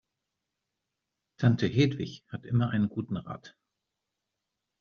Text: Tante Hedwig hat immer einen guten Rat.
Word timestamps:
Tante 1.37 1.67
Hedwig 1.67 2.23
hat 2.29 2.47
immer 2.47 2.71
einen 2.71 2.89
guten 2.89 3.17
Rat. 3.17 3.55